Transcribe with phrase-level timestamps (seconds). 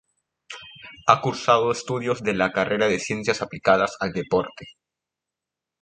[1.05, 4.65] Ha cursado estudios de la carrera de Ciencias Aplicadas al Deporte.